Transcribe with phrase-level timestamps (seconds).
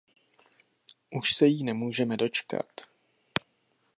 [1.11, 2.67] Už se jí nemůžeme dočkat!